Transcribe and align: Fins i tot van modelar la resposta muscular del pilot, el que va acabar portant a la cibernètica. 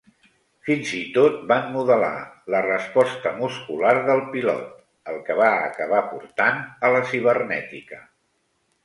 Fins 0.67 0.91
i 0.99 1.01
tot 1.17 1.35
van 1.51 1.67
modelar 1.73 2.09
la 2.53 2.61
resposta 2.67 3.33
muscular 3.41 3.91
del 4.07 4.23
pilot, 4.37 4.65
el 5.13 5.21
que 5.29 5.37
va 5.41 5.51
acabar 5.69 6.01
portant 6.15 6.59
a 6.89 6.93
la 6.97 7.03
cibernètica. 7.13 8.01